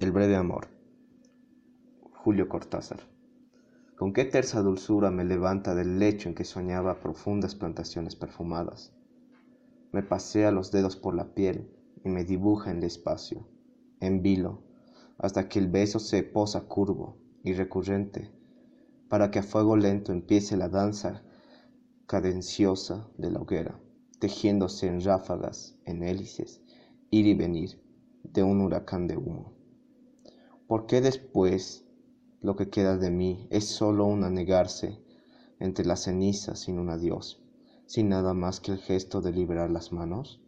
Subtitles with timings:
[0.00, 0.66] El breve amor.
[2.12, 2.98] Julio Cortázar.
[3.96, 8.92] Con qué tersa dulzura me levanta del lecho en que soñaba profundas plantaciones perfumadas.
[9.92, 11.70] Me pasea los dedos por la piel
[12.04, 13.46] y me dibuja en el espacio,
[14.00, 14.64] en vilo,
[15.16, 18.32] hasta que el beso se posa curvo y recurrente,
[19.08, 21.22] para que a fuego lento empiece la danza
[22.06, 23.78] cadenciosa de la hoguera,
[24.18, 26.60] tejiéndose en ráfagas, en hélices,
[27.10, 27.80] ir y venir
[28.24, 29.63] de un huracán de humo.
[30.66, 31.84] ¿Por qué después
[32.40, 34.98] lo que queda de mí es solo un anegarse
[35.60, 37.42] entre las cenizas sin un adiós,
[37.86, 40.40] sin nada más que el gesto de liberar las manos?